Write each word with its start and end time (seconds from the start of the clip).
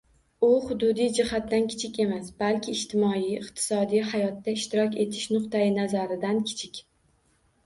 U 0.45 0.47
hududiy 0.61 1.09
jihatdan 1.17 1.67
kichik 1.73 1.99
emas, 2.05 2.31
balki 2.39 2.73
ijtimoiy-iqtisodiy 2.77 4.03
hayotda 4.15 4.57
ishtirok 4.61 4.99
etish 5.05 5.29
nuqtai 5.37 5.63
nazaridan 5.77 6.43
kichik 6.51 6.83